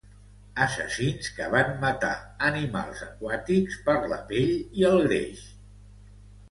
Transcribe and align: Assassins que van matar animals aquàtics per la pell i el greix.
Assassins 0.63 1.29
que 1.39 1.49
van 1.55 1.69
matar 1.83 2.15
animals 2.49 3.05
aquàtics 3.09 3.79
per 3.91 3.97
la 4.17 4.21
pell 4.33 4.59
i 4.81 4.89
el 4.95 5.01
greix. 5.09 5.47